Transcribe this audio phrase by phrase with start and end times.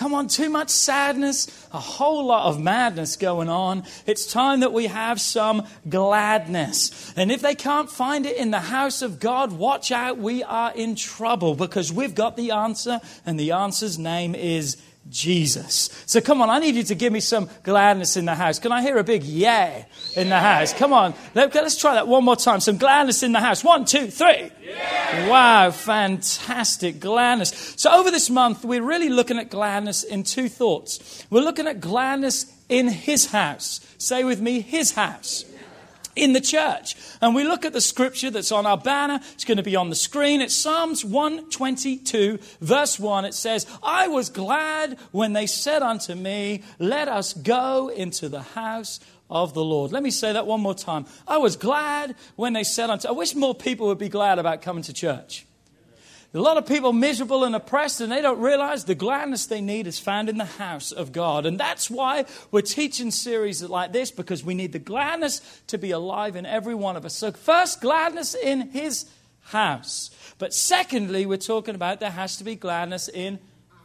[0.00, 3.82] Come on, too much sadness, a whole lot of madness going on.
[4.06, 7.12] It's time that we have some gladness.
[7.16, 10.72] And if they can't find it in the house of God, watch out, we are
[10.72, 15.90] in trouble because we've got the answer, and the answer's name is Jesus.
[16.06, 18.58] So come on, I need you to give me some gladness in the house.
[18.58, 19.84] Can I hear a big yeah
[20.14, 20.72] in the house?
[20.72, 22.60] Come on, let, us try that one more time.
[22.60, 23.64] Some gladness in the house.
[23.64, 24.50] One, two, three.
[25.28, 27.74] Wow, fantastic gladness.
[27.76, 31.26] So over this month, we're really looking at gladness in two thoughts.
[31.30, 33.80] We're looking at gladness in His house.
[33.98, 35.44] Say with me, His house
[36.16, 36.96] in the church.
[37.20, 39.20] And we look at the scripture that's on our banner.
[39.32, 40.40] It's going to be on the screen.
[40.40, 43.24] It's Psalms 122, verse 1.
[43.24, 48.42] It says, I was glad when they said unto me, Let us go into the
[48.42, 49.92] house of the Lord.
[49.92, 51.06] Let me say that one more time.
[51.26, 54.62] I was glad when they said unto I wish more people would be glad about
[54.62, 55.46] coming to church.
[56.32, 59.88] A lot of people miserable and oppressed, and they don't realize the gladness they need
[59.88, 61.44] is found in the house of God.
[61.44, 65.90] And that's why we're teaching series like this, because we need the gladness to be
[65.90, 67.16] alive in every one of us.
[67.16, 69.06] So, first, gladness in His
[69.40, 70.10] house.
[70.38, 73.40] But secondly, we're talking about there has to be gladness in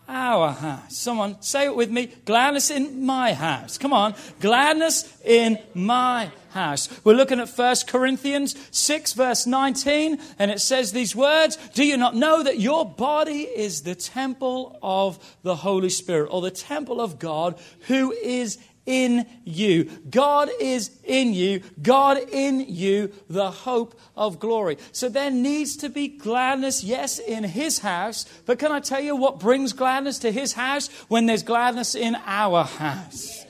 [0.08, 0.98] our house.
[0.98, 3.78] Someone say it with me gladness in my house.
[3.78, 6.90] Come on, gladness in my house.
[7.04, 11.98] We're looking at 1 Corinthians 6, verse 19, and it says these words Do you
[11.98, 17.02] not know that your body is the temple of the Holy Spirit, or the temple
[17.02, 19.86] of God who is in you.
[20.10, 21.62] God is in you.
[21.82, 24.78] God in you, the hope of glory.
[24.92, 28.26] So there needs to be gladness, yes, in His house.
[28.46, 30.90] But can I tell you what brings gladness to His house?
[31.08, 33.46] When there's gladness in our house.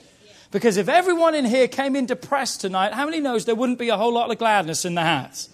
[0.50, 3.88] Because if everyone in here came in depressed tonight, how many knows there wouldn't be
[3.88, 5.50] a whole lot of gladness in the house?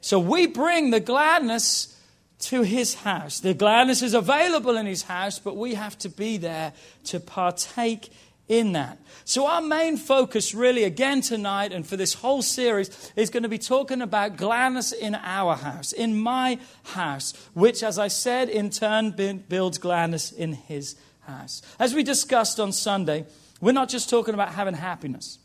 [0.00, 1.96] So we bring the gladness
[2.40, 3.38] to his house.
[3.38, 6.72] The gladness is available in his house, but we have to be there
[7.04, 8.10] to partake
[8.48, 8.98] in that.
[9.24, 13.48] So, our main focus, really, again tonight and for this whole series, is going to
[13.48, 18.70] be talking about gladness in our house, in my house, which, as I said, in
[18.70, 19.10] turn
[19.48, 21.62] builds gladness in his house.
[21.78, 23.26] As we discussed on Sunday,
[23.60, 25.38] we're not just talking about having happiness.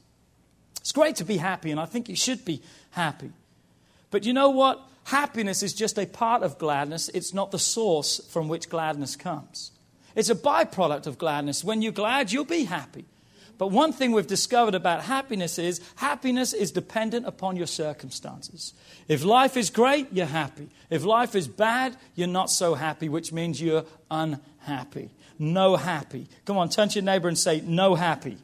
[0.79, 3.31] It's great to be happy, and I think you should be happy.
[4.09, 4.81] But you know what?
[5.03, 9.71] Happiness is just a part of gladness, it's not the source from which gladness comes.
[10.17, 11.63] It's a byproduct of gladness.
[11.63, 13.05] When you're glad, you'll be happy.
[13.59, 18.73] But one thing we've discovered about happiness is happiness is dependent upon your circumstances.
[19.07, 20.69] If life is great, you're happy.
[20.89, 25.11] If life is bad, you're not so happy, which means you're unhappy.
[25.37, 26.27] No happy.
[26.45, 28.37] Come on, turn to your neighbor and say, No happy.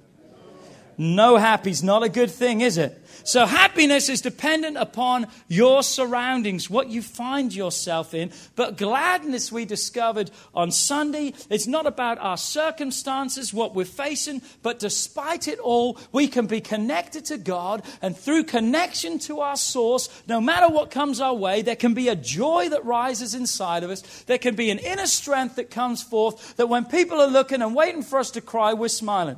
[0.97, 2.99] No happy is not a good thing, is it?
[3.25, 8.31] So happiness is dependent upon your surroundings, what you find yourself in.
[8.55, 14.79] But gladness, we discovered on Sunday, it's not about our circumstances, what we're facing, but
[14.79, 17.83] despite it all, we can be connected to God.
[18.01, 22.09] And through connection to our source, no matter what comes our way, there can be
[22.09, 24.01] a joy that rises inside of us.
[24.23, 27.73] There can be an inner strength that comes forth that when people are looking and
[27.73, 29.37] waiting for us to cry, we're smiling.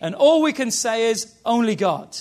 [0.00, 2.16] And all we can say is, only God.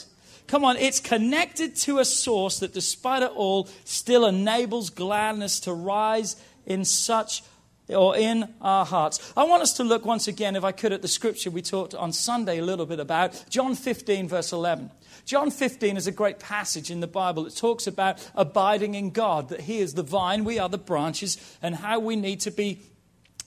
[0.47, 5.73] Come on, it's connected to a source that, despite it all, still enables gladness to
[5.73, 6.35] rise
[6.65, 7.43] in such
[7.89, 9.33] or in our hearts.
[9.35, 11.93] I want us to look once again, if I could, at the scripture we talked
[11.93, 14.91] on Sunday a little bit about John 15, verse 11.
[15.25, 17.45] John 15 is a great passage in the Bible.
[17.45, 21.37] It talks about abiding in God, that He is the vine, we are the branches,
[21.61, 22.81] and how we need to be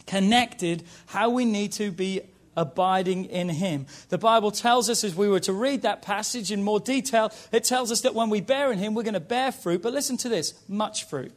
[0.06, 2.22] connected, how we need to be
[2.56, 3.86] abiding in him.
[4.08, 7.64] The Bible tells us, as we were to read that passage in more detail, it
[7.64, 9.82] tells us that when we bear in him, we're going to bear fruit.
[9.82, 11.32] But listen to this much fruit.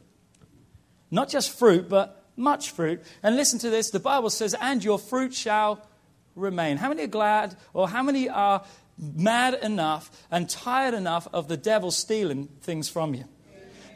[1.10, 3.02] Not just fruit, but much fruit.
[3.22, 5.86] And listen to this the Bible says, and your fruit shall
[6.34, 6.76] remain.
[6.76, 8.64] How many are glad, or how many are
[9.00, 13.24] mad enough and tired enough of the devil stealing things from you.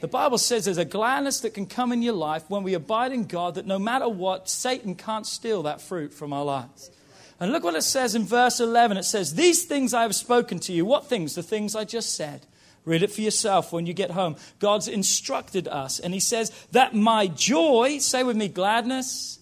[0.00, 3.12] The Bible says there's a gladness that can come in your life when we abide
[3.12, 6.90] in God that no matter what, Satan can't steal that fruit from our lives.
[7.40, 8.96] And look what it says in verse 11.
[8.96, 10.84] It says, These things I have spoken to you.
[10.84, 11.34] What things?
[11.34, 12.46] The things I just said.
[12.84, 14.36] Read it for yourself when you get home.
[14.58, 15.98] God's instructed us.
[15.98, 19.38] And He says, That my joy, say with me, gladness,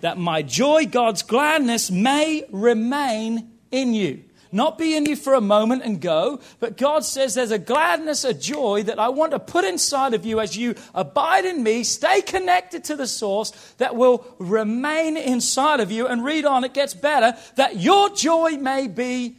[0.00, 4.24] that my joy, God's gladness, may remain in you.
[4.54, 8.22] Not be in you for a moment and go, but God says there's a gladness,
[8.22, 11.82] a joy that I want to put inside of you as you abide in me,
[11.82, 16.06] stay connected to the source that will remain inside of you.
[16.06, 19.38] And read on, it gets better, that your joy may be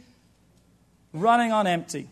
[1.14, 2.10] running on empty.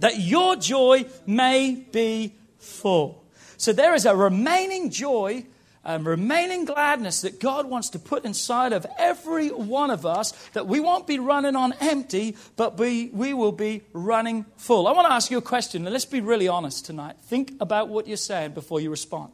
[0.00, 3.24] That your joy may be full.
[3.56, 5.46] So there is a remaining joy
[5.84, 10.66] um, remaining gladness that God wants to put inside of every one of us, that
[10.66, 14.86] we won't be running on empty, but we, we will be running full.
[14.86, 17.16] I want to ask you a question, and let's be really honest tonight.
[17.22, 19.32] Think about what you're saying before you respond.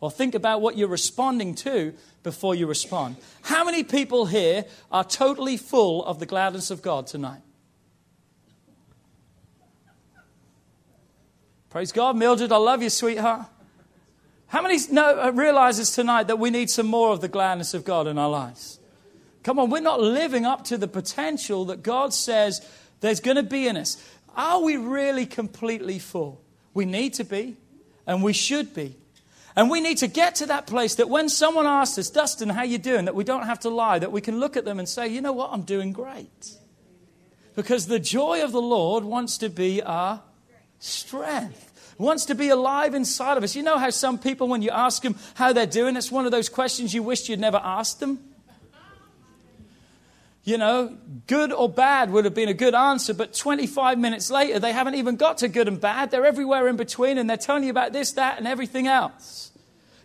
[0.00, 3.16] Or think about what you're responding to before you respond.
[3.42, 7.40] How many people here are totally full of the gladness of God tonight?
[11.70, 12.52] Praise God, Mildred.
[12.52, 13.46] I love you, sweetheart.
[14.48, 17.84] How many know, uh, realizes tonight that we need some more of the gladness of
[17.84, 18.78] God in our lives?
[19.42, 22.66] Come on, we're not living up to the potential that God says
[23.00, 24.02] there's going to be in us.
[24.36, 26.40] Are we really completely full?
[26.72, 27.56] We need to be,
[28.06, 28.96] and we should be.
[29.56, 32.62] And we need to get to that place that when someone asks us, Dustin, how
[32.62, 33.04] you doing?
[33.04, 35.20] That we don't have to lie, that we can look at them and say, you
[35.20, 36.56] know what, I'm doing great.
[37.54, 40.22] Because the joy of the Lord wants to be our
[40.80, 43.54] strength wants to be alive inside of us.
[43.54, 46.32] You know how some people, when you ask them how they're doing, it's one of
[46.32, 48.18] those questions you wished you'd never asked them?
[50.44, 54.58] You know, good or bad would have been a good answer, but 25 minutes later,
[54.58, 56.10] they haven't even got to good and bad.
[56.10, 59.52] They're everywhere in between, and they're telling you about this, that, and everything else.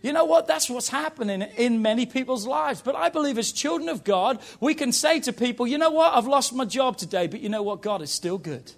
[0.02, 0.48] You know what?
[0.48, 2.82] That's what's happening in many people's lives.
[2.82, 6.14] But I believe as children of God, we can say to people, you know what?
[6.14, 7.82] I've lost my job today, but you know what?
[7.82, 8.72] God is still good.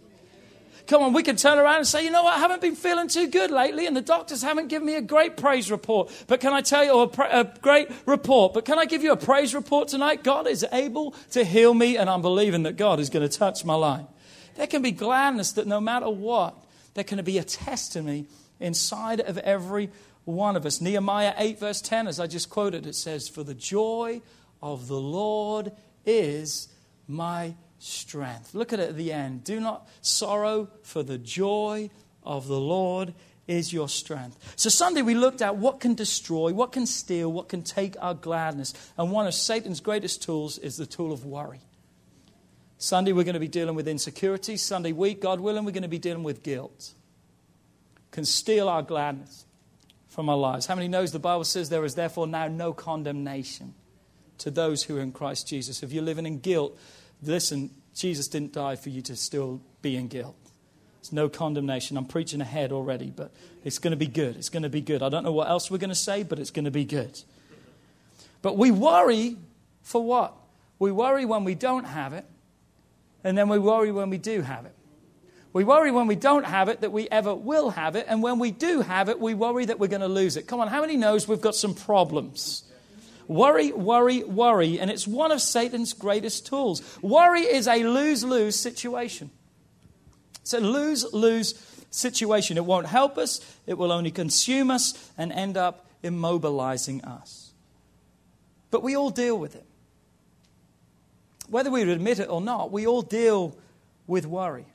[0.87, 3.07] Come on, we can turn around and say, you know what, I haven't been feeling
[3.07, 6.11] too good lately, and the doctors haven't given me a great praise report.
[6.27, 9.03] But can I tell you, or a, pra- a great report, but can I give
[9.03, 10.23] you a praise report tonight?
[10.23, 13.63] God is able to heal me, and I'm believing that God is going to touch
[13.63, 14.05] my life.
[14.55, 16.55] There can be gladness that no matter what,
[16.93, 18.27] there can be a testimony
[18.59, 19.89] inside of every
[20.25, 20.81] one of us.
[20.81, 24.21] Nehemiah 8, verse 10, as I just quoted, it says, For the joy
[24.61, 25.71] of the Lord
[26.05, 26.67] is
[27.07, 28.53] my strength.
[28.53, 29.43] Look at it at the end.
[29.43, 31.89] Do not sorrow, for the joy
[32.23, 33.13] of the Lord
[33.47, 34.53] is your strength.
[34.55, 38.13] So, Sunday we looked at what can destroy, what can steal, what can take our
[38.13, 38.73] gladness.
[38.97, 41.61] And one of Satan's greatest tools is the tool of worry.
[42.77, 44.57] Sunday we're going to be dealing with insecurity.
[44.57, 46.93] Sunday week, God willing, we're going to be dealing with guilt.
[48.11, 49.45] Can steal our gladness
[50.07, 50.65] from our lives.
[50.65, 53.73] How many knows the Bible says there is therefore now no condemnation
[54.39, 55.83] to those who are in Christ Jesus?
[55.83, 56.77] If you're living in guilt,
[57.21, 60.35] listen, Jesus didn't die for you to still be in guilt.
[61.01, 61.97] There's no condemnation.
[61.97, 63.31] I'm preaching ahead already, but
[63.63, 64.35] it's going to be good.
[64.35, 65.01] It's going to be good.
[65.01, 67.21] I don't know what else we're going to say, but it's going to be good.
[68.41, 69.37] But we worry
[69.81, 70.35] for what?
[70.79, 72.25] We worry when we don't have it,
[73.23, 74.75] and then we worry when we do have it.
[75.53, 78.39] We worry when we don't have it that we ever will have it, and when
[78.39, 80.47] we do have it, we worry that we're going to lose it.
[80.47, 82.63] Come on, how many knows we've got some problems?
[83.27, 84.79] Worry, worry, worry.
[84.79, 86.81] And it's one of Satan's greatest tools.
[87.01, 89.31] Worry is a lose lose situation.
[90.41, 91.53] It's a lose lose
[91.91, 92.57] situation.
[92.57, 97.51] It won't help us, it will only consume us and end up immobilizing us.
[98.71, 99.65] But we all deal with it.
[101.49, 103.57] Whether we admit it or not, we all deal
[104.07, 104.65] with worry.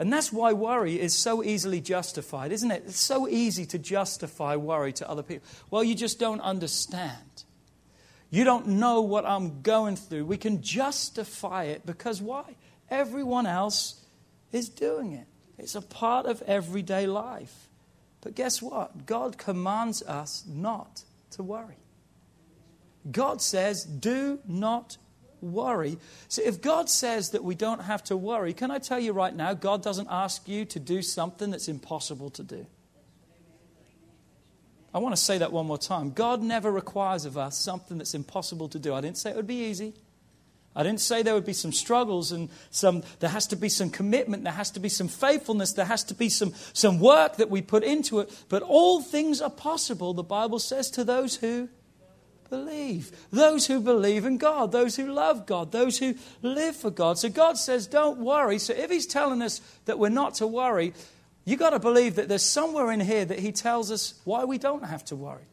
[0.00, 2.84] And that's why worry is so easily justified, isn't it?
[2.86, 5.46] It's so easy to justify worry to other people.
[5.70, 7.16] Well, you just don't understand.
[8.30, 10.26] You don't know what I'm going through.
[10.26, 12.56] We can justify it because why?
[12.90, 14.04] Everyone else
[14.52, 15.26] is doing it.
[15.58, 17.68] It's a part of everyday life.
[18.20, 19.06] But guess what?
[19.06, 21.78] God commands us not to worry.
[23.10, 24.98] God says, do not
[25.40, 25.98] worry.
[26.28, 29.34] So if God says that we don't have to worry, can I tell you right
[29.34, 32.66] now, God doesn't ask you to do something that's impossible to do.
[34.94, 36.10] I want to say that one more time.
[36.12, 38.94] God never requires of us something that's impossible to do.
[38.94, 39.94] I didn't say it would be easy.
[40.74, 43.90] I didn't say there would be some struggles and some, there has to be some
[43.90, 47.50] commitment, there has to be some faithfulness, there has to be some, some work that
[47.50, 48.30] we put into it.
[48.48, 51.68] But all things are possible, the Bible says, to those who
[52.48, 53.10] believe.
[53.32, 57.18] Those who believe in God, those who love God, those who live for God.
[57.18, 58.58] So God says, don't worry.
[58.58, 60.94] So if He's telling us that we're not to worry,
[61.48, 64.58] you've got to believe that there's somewhere in here that He tells us why we
[64.58, 65.46] don't have to worry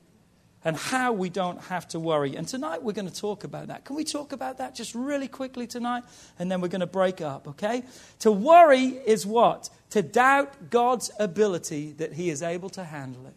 [0.64, 2.36] and how we don't have to worry.
[2.36, 3.86] And tonight we're going to talk about that.
[3.86, 6.04] Can we talk about that just really quickly tonight?
[6.40, 7.84] And then we're going to break up, okay?
[8.20, 9.70] To worry is what?
[9.92, 13.36] To doubt God's ability that He is able to handle it.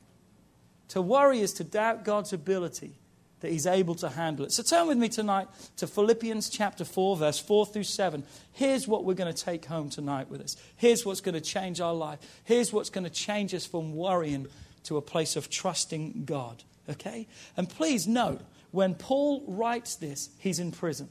[0.89, 2.95] To worry is to doubt God's ability
[3.41, 4.53] that He's able to handle it.
[4.53, 8.23] So turn with me tonight to Philippians chapter 4, verse 4 through 7.
[8.53, 10.57] Here's what we're going to take home tonight with us.
[10.77, 12.19] Here's what's going to change our life.
[12.45, 14.47] Here's what's going to change us from worrying
[14.85, 16.63] to a place of trusting God.
[16.89, 17.27] Okay?
[17.57, 18.41] And please note,
[18.71, 21.09] when Paul writes this, he's in prison.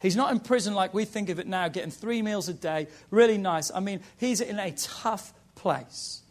[0.00, 2.86] He's not in prison like we think of it now, getting three meals a day,
[3.10, 3.70] really nice.
[3.74, 6.22] I mean, he's in a tough place.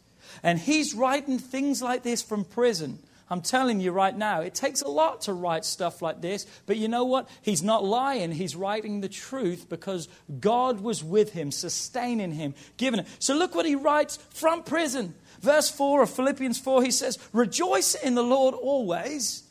[0.44, 3.00] And he's writing things like this from prison.
[3.30, 6.46] I'm telling you right now, it takes a lot to write stuff like this.
[6.66, 7.30] But you know what?
[7.42, 8.32] He's not lying.
[8.32, 10.08] He's writing the truth because
[10.40, 13.08] God was with him, sustaining him, giving it.
[13.20, 15.14] So look what he writes from prison.
[15.42, 19.44] Verse 4 of Philippians 4, he says, Rejoice in the Lord always.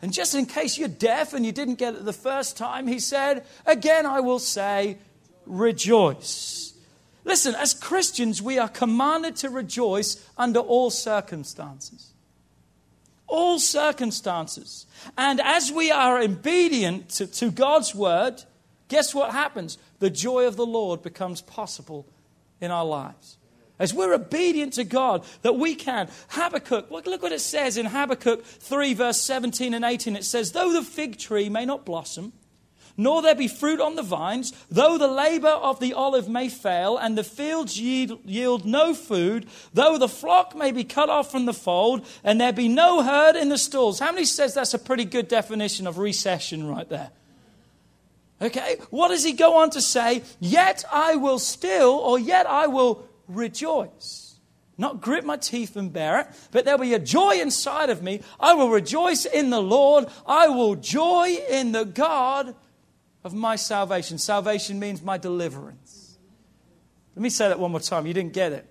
[0.00, 3.00] And just in case you're deaf and you didn't get it the first time, he
[3.00, 4.98] said, Again, I will say,
[5.44, 6.72] Rejoice.
[7.24, 12.13] Listen, as Christians, we are commanded to rejoice under all circumstances.
[13.34, 14.86] All circumstances.
[15.18, 18.44] And as we are obedient to, to God's word,
[18.86, 19.76] guess what happens?
[19.98, 22.06] The joy of the Lord becomes possible
[22.60, 23.38] in our lives.
[23.76, 26.08] As we're obedient to God, that we can.
[26.28, 30.14] Habakkuk, look, look what it says in Habakkuk 3, verse 17 and 18.
[30.14, 32.34] It says, Though the fig tree may not blossom,
[32.96, 36.96] nor there be fruit on the vines, though the labor of the olive may fail,
[36.96, 41.52] and the fields yield, no food, though the flock may be cut off from the
[41.52, 43.98] fold, and there be no herd in the stalls.
[43.98, 47.10] How many says that's a pretty good definition of recession right there?
[48.42, 50.22] Okay, what does he go on to say?
[50.40, 54.36] Yet I will still, or yet I will rejoice.
[54.76, 58.22] Not grit my teeth and bear it, but there'll be a joy inside of me.
[58.40, 60.06] I will rejoice in the Lord.
[60.26, 62.56] I will joy in the God
[63.24, 64.18] of my salvation.
[64.18, 66.18] Salvation means my deliverance.
[67.16, 68.06] Let me say that one more time.
[68.06, 68.66] You didn't get it.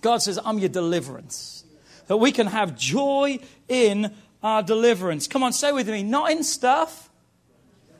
[0.00, 1.64] God says, I'm your deliverance.
[2.06, 5.28] That we can have joy in our deliverance.
[5.28, 7.10] Come on, say with me, not in stuff,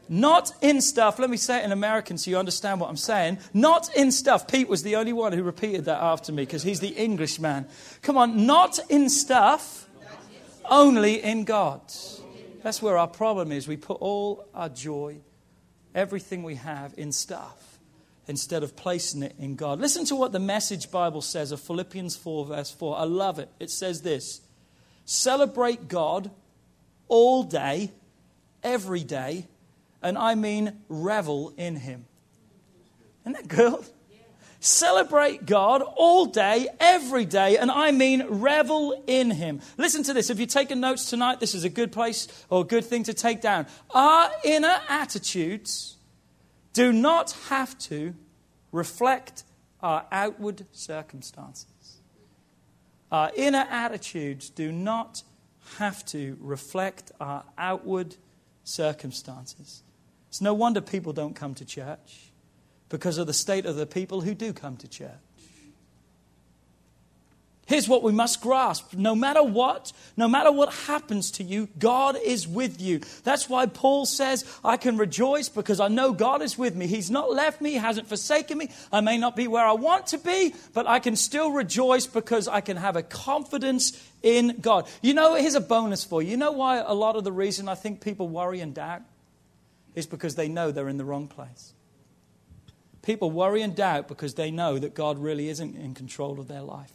[0.08, 1.18] not in stuff.
[1.18, 3.38] Let me say it in American so you understand what I'm saying.
[3.54, 4.48] Not in stuff.
[4.48, 7.66] Pete was the only one who repeated that after me because he's the Englishman.
[8.02, 9.88] Come on, not in stuff,
[10.68, 11.80] only in God.
[12.62, 13.66] That's where our problem is.
[13.66, 15.18] We put all our joy,
[15.94, 17.78] everything we have, in stuff
[18.28, 19.80] instead of placing it in God.
[19.80, 22.98] Listen to what the Message Bible says of Philippians 4, verse 4.
[22.98, 23.48] I love it.
[23.58, 24.40] It says this
[25.04, 26.30] Celebrate God
[27.08, 27.90] all day,
[28.62, 29.46] every day
[30.02, 32.04] and I mean revel in Him.
[33.22, 33.84] Isn't that good?
[34.62, 39.60] Celebrate God all day, every day, and I mean revel in Him.
[39.76, 40.30] Listen to this.
[40.30, 43.12] If you're taking notes tonight, this is a good place or a good thing to
[43.12, 43.66] take down.
[43.90, 45.96] Our inner attitudes
[46.74, 48.14] do not have to
[48.70, 49.42] reflect
[49.82, 51.98] our outward circumstances.
[53.10, 55.24] Our inner attitudes do not
[55.78, 58.14] have to reflect our outward
[58.62, 59.82] circumstances.
[60.28, 62.31] It's no wonder people don't come to church
[62.92, 65.10] because of the state of the people who do come to church.
[67.66, 68.92] Here's what we must grasp.
[68.92, 73.00] No matter what, no matter what happens to you, God is with you.
[73.24, 76.86] That's why Paul says, I can rejoice because I know God is with me.
[76.86, 78.68] He's not left me, He hasn't forsaken me.
[78.92, 82.46] I may not be where I want to be, but I can still rejoice because
[82.46, 84.86] I can have a confidence in God.
[85.00, 86.32] You know, here's a bonus for you.
[86.32, 89.02] You know why a lot of the reason I think people worry and doubt?
[89.94, 91.74] is because they know they're in the wrong place.
[93.02, 96.62] People worry and doubt because they know that God really isn't in control of their
[96.62, 96.92] life.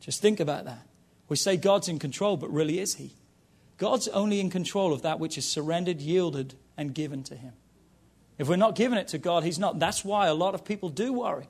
[0.00, 0.86] Just think about that.
[1.28, 3.12] We say God's in control, but really is He?
[3.76, 7.52] God's only in control of that which is surrendered, yielded, and given to Him.
[8.38, 9.78] If we're not giving it to God, He's not.
[9.78, 11.48] That's why a lot of people do worry.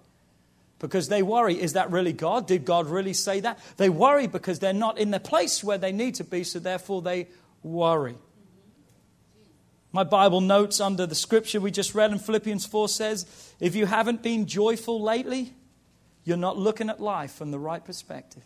[0.81, 2.47] Because they worry, is that really God?
[2.47, 3.59] Did God really say that?
[3.77, 7.03] They worry because they're not in the place where they need to be, so therefore
[7.03, 7.29] they
[7.63, 8.17] worry.
[9.95, 13.87] My Bible notes under the scripture we just read in Philippians 4 says, if you
[13.87, 15.53] haven't been joyful lately,
[16.25, 18.43] you're not looking at life from the right perspective.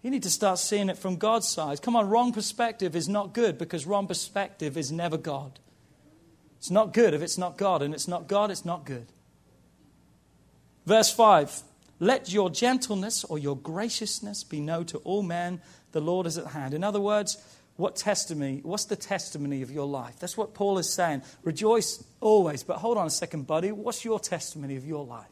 [0.00, 1.82] You need to start seeing it from God's side.
[1.82, 5.58] Come on, wrong perspective is not good because wrong perspective is never God.
[6.56, 9.08] It's not good if it's not God, and it's not God, it's not good.
[10.86, 11.64] Verse 5
[12.00, 15.60] let your gentleness or your graciousness be known to all men.
[15.92, 16.72] The Lord is at hand.
[16.72, 17.38] In other words,
[17.78, 20.18] what testimony, what's the testimony of your life?
[20.18, 21.22] That's what Paul is saying.
[21.44, 22.64] Rejoice always.
[22.64, 23.70] But hold on a second, buddy.
[23.70, 25.30] What's your testimony of your life?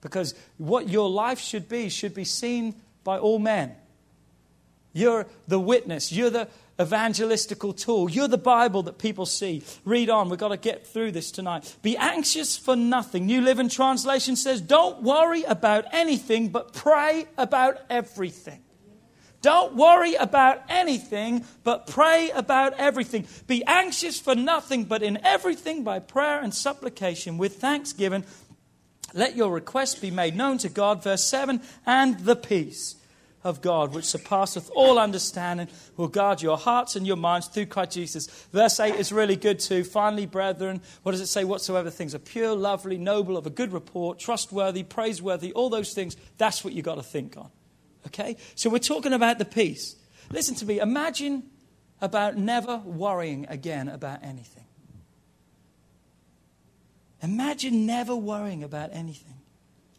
[0.00, 3.76] Because what your life should be should be seen by all men.
[4.94, 6.10] You're the witness.
[6.10, 6.48] You're the
[6.78, 8.10] evangelistical tool.
[8.10, 9.62] You're the Bible that people see.
[9.84, 10.30] Read on.
[10.30, 11.76] We've got to get through this tonight.
[11.82, 13.26] Be anxious for nothing.
[13.26, 18.62] New Living Translation says, Don't worry about anything, but pray about everything.
[19.42, 23.26] Don't worry about anything, but pray about everything.
[23.46, 28.24] Be anxious for nothing, but in everything by prayer and supplication with thanksgiving.
[29.14, 31.02] Let your requests be made known to God.
[31.02, 32.96] Verse 7 And the peace
[33.42, 37.92] of God, which surpasseth all understanding, will guard your hearts and your minds through Christ
[37.92, 38.26] Jesus.
[38.52, 39.84] Verse 8 is really good too.
[39.84, 41.44] Finally, brethren, what does it say?
[41.44, 46.16] Whatsoever things are pure, lovely, noble, of a good report, trustworthy, praiseworthy, all those things,
[46.36, 47.50] that's what you've got to think on.
[48.06, 48.36] Okay?
[48.54, 49.96] So we're talking about the peace.
[50.30, 50.78] Listen to me.
[50.78, 51.44] Imagine
[52.00, 54.64] about never worrying again about anything.
[57.22, 59.34] Imagine never worrying about anything.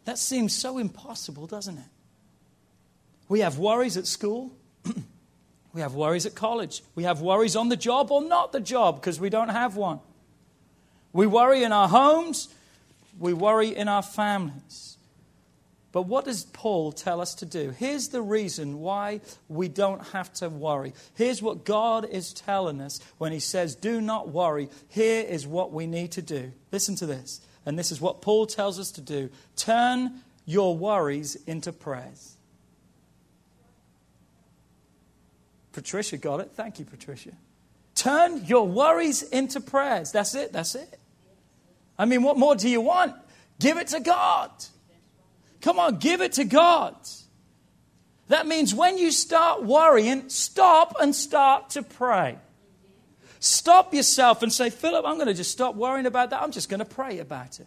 [0.04, 1.84] That seems so impossible, doesn't it?
[3.28, 4.52] We have worries at school.
[5.72, 6.82] we have worries at college.
[6.94, 10.00] We have worries on the job or not the job because we don't have one.
[11.12, 12.48] We worry in our homes.
[13.18, 14.96] We worry in our families.
[15.92, 17.70] But what does Paul tell us to do?
[17.70, 20.94] Here's the reason why we don't have to worry.
[21.14, 24.70] Here's what God is telling us when he says, Do not worry.
[24.88, 26.52] Here is what we need to do.
[26.72, 27.42] Listen to this.
[27.66, 32.36] And this is what Paul tells us to do turn your worries into prayers.
[35.72, 36.50] Patricia got it.
[36.54, 37.32] Thank you, Patricia.
[37.94, 40.10] Turn your worries into prayers.
[40.12, 40.52] That's it.
[40.52, 40.98] That's it.
[41.98, 43.14] I mean, what more do you want?
[43.60, 44.50] Give it to God.
[45.62, 46.94] Come on, give it to God.
[48.28, 52.38] That means when you start worrying, stop and start to pray.
[53.40, 56.42] Stop yourself and say, Philip, I'm going to just stop worrying about that.
[56.42, 57.66] I'm just going to pray about it.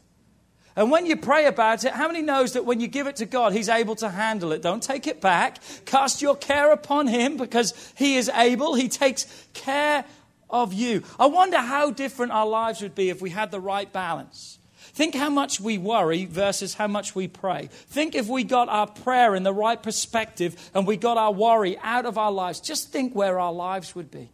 [0.75, 3.25] And when you pray about it, how many knows that when you give it to
[3.25, 4.61] God, He's able to handle it?
[4.61, 5.59] Don't take it back.
[5.85, 8.75] Cast your care upon Him because He is able.
[8.75, 10.03] He takes care
[10.49, 11.03] of you.
[11.17, 14.59] I wonder how different our lives would be if we had the right balance.
[14.95, 17.67] Think how much we worry versus how much we pray.
[17.69, 21.77] Think if we got our prayer in the right perspective and we got our worry
[21.83, 22.61] out of our lives.
[22.61, 24.29] Just think where our lives would be.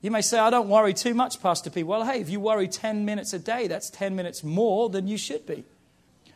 [0.00, 1.84] You may say, I don't worry too much, Pastor P.
[1.84, 5.16] Well, hey, if you worry 10 minutes a day, that's 10 minutes more than you
[5.16, 5.62] should be.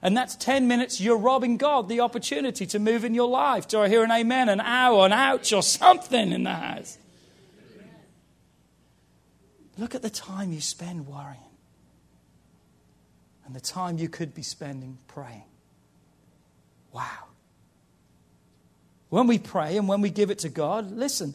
[0.01, 3.67] And that's 10 minutes you're robbing God the opportunity to move in your life.
[3.67, 6.97] Do I hear an amen, an ow, an ouch, or something in the house?
[9.77, 11.52] Look at the time you spend worrying
[13.47, 15.45] and the time you could be spending praying.
[16.93, 17.27] Wow.
[19.09, 21.35] When we pray and when we give it to God, listen,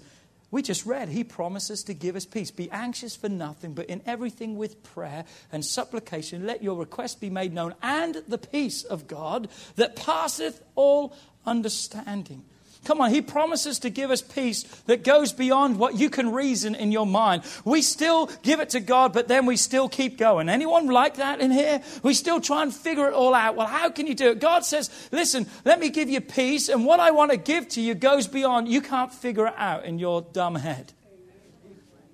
[0.50, 2.52] we just read, He promises to give us peace.
[2.52, 7.30] Be anxious for nothing, but in everything with prayer and supplication, let your request be
[7.30, 11.14] made known, and the peace of God that passeth all
[11.46, 12.46] understanding
[12.86, 16.74] Come on, he promises to give us peace that goes beyond what you can reason
[16.74, 17.44] in your mind.
[17.66, 20.48] We still give it to God, but then we still keep going.
[20.48, 21.82] Anyone like that in here?
[22.04, 23.56] We still try and figure it all out.
[23.56, 24.40] Well, how can you do it?
[24.40, 27.82] God says, listen, let me give you peace, and what I want to give to
[27.82, 28.68] you goes beyond.
[28.70, 30.94] You can't figure it out in your dumb head.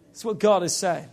[0.08, 1.10] That's what God is saying.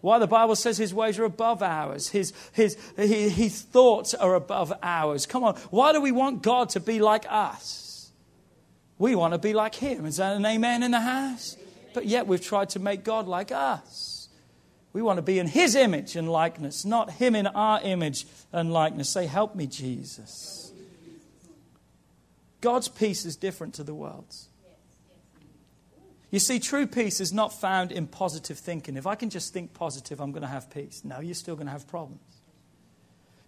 [0.00, 4.34] Why the Bible says his ways are above ours, his, his, his, his thoughts are
[4.34, 5.26] above ours.
[5.26, 7.87] Come on, why do we want God to be like us?
[8.98, 10.06] We want to be like him.
[10.06, 11.56] Is that an amen in the house?
[11.94, 14.28] But yet we've tried to make God like us.
[14.92, 18.72] We want to be in his image and likeness, not him in our image and
[18.72, 19.08] likeness.
[19.08, 20.72] Say, Help me, Jesus.
[22.60, 24.48] God's peace is different to the world's.
[26.30, 28.96] You see, true peace is not found in positive thinking.
[28.96, 31.02] If I can just think positive, I'm going to have peace.
[31.04, 32.20] No, you're still going to have problems.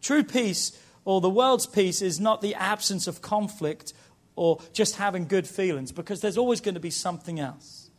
[0.01, 3.93] True peace, or the world's peace, is not the absence of conflict
[4.41, 7.91] or just having good feelings because there's always going to be something else.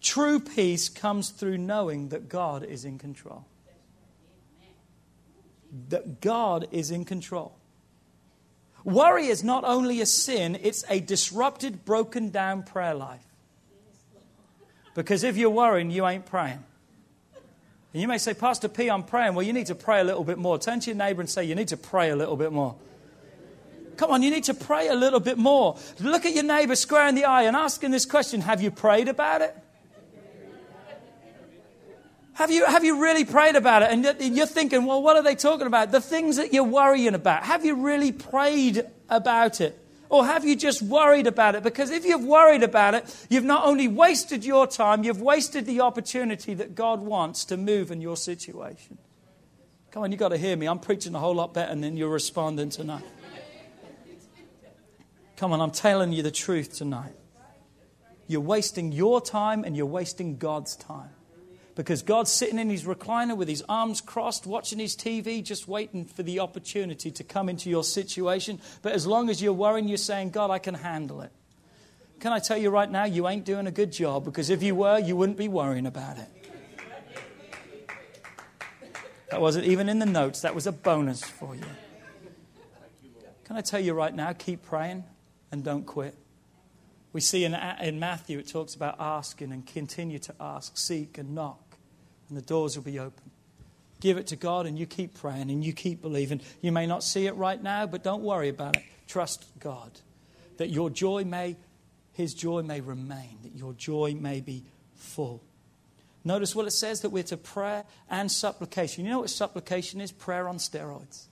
[0.00, 3.44] True peace comes through knowing that God is in control.
[5.88, 7.58] That God is in control.
[8.84, 13.26] Worry is not only a sin, it's a disrupted, broken down prayer life.
[14.94, 16.62] Because if you're worrying, you ain't praying.
[17.92, 19.34] And you may say, Pastor P, I'm praying.
[19.34, 20.60] Well, you need to pray a little bit more.
[20.60, 22.76] Turn to your neighbor and say, You need to pray a little bit more.
[23.98, 25.76] Come on, you need to pray a little bit more.
[25.98, 28.70] Look at your neighbor square in the eye and ask him this question Have you
[28.70, 29.54] prayed about it?
[32.34, 33.90] Have you, have you really prayed about it?
[33.90, 35.90] And you're thinking, well, what are they talking about?
[35.90, 37.42] The things that you're worrying about.
[37.42, 39.76] Have you really prayed about it?
[40.08, 41.64] Or have you just worried about it?
[41.64, 45.80] Because if you've worried about it, you've not only wasted your time, you've wasted the
[45.80, 48.98] opportunity that God wants to move in your situation.
[49.90, 50.66] Come on, you've got to hear me.
[50.66, 53.02] I'm preaching a whole lot better than you're responding tonight.
[55.38, 57.14] Come on, I'm telling you the truth tonight.
[58.26, 61.10] You're wasting your time and you're wasting God's time.
[61.76, 66.04] Because God's sitting in his recliner with his arms crossed, watching his TV, just waiting
[66.06, 68.60] for the opportunity to come into your situation.
[68.82, 71.30] But as long as you're worrying, you're saying, God, I can handle it.
[72.18, 74.74] Can I tell you right now, you ain't doing a good job because if you
[74.74, 76.28] were, you wouldn't be worrying about it.
[79.30, 81.62] That wasn't even in the notes, that was a bonus for you.
[83.44, 85.04] Can I tell you right now, keep praying
[85.50, 86.16] and don't quit.
[87.12, 91.34] We see in, in Matthew, it talks about asking and continue to ask, seek and
[91.34, 91.68] knock
[92.28, 93.30] and the doors will be open.
[94.00, 96.40] Give it to God and you keep praying and you keep believing.
[96.60, 98.82] You may not see it right now, but don't worry about it.
[99.06, 99.90] Trust God
[100.58, 101.56] that your joy may,
[102.12, 105.42] His joy may remain, that your joy may be full.
[106.24, 109.04] Notice what it says that we're to prayer and supplication.
[109.04, 110.12] You know what supplication is?
[110.12, 111.27] Prayer on steroids.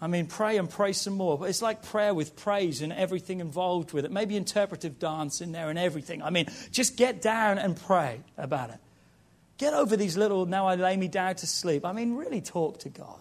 [0.00, 1.38] I mean, pray and pray some more.
[1.38, 4.10] But it's like prayer with praise and everything involved with it.
[4.10, 6.22] Maybe interpretive dance in there and everything.
[6.22, 8.78] I mean, just get down and pray about it.
[9.58, 11.86] Get over these little, now I lay me down to sleep.
[11.86, 13.20] I mean, really talk to God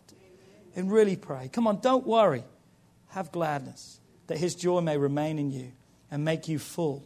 [0.76, 1.50] and really pray.
[1.52, 2.44] Come on, don't worry.
[3.10, 5.72] Have gladness that His joy may remain in you
[6.12, 7.06] and make you full.